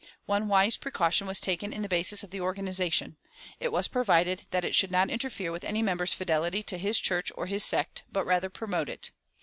One 0.25 0.47
wise 0.47 0.77
precaution 0.77 1.27
was 1.27 1.39
taken 1.39 1.71
in 1.71 1.83
the 1.83 1.87
basis 1.87 2.23
of 2.23 2.31
the 2.31 2.41
organization: 2.41 3.17
it 3.59 3.71
was 3.71 3.87
provided 3.87 4.47
that 4.49 4.65
it 4.65 4.73
should 4.73 4.89
not 4.89 5.11
interfere 5.11 5.51
with 5.51 5.63
any 5.63 5.83
member's 5.83 6.11
fidelity 6.11 6.63
to 6.63 6.79
his 6.79 6.97
church 6.97 7.31
or 7.35 7.45
his 7.45 7.63
sect, 7.63 8.01
but 8.11 8.25
rather 8.25 8.49
promote 8.49 8.89
it. 8.89 9.11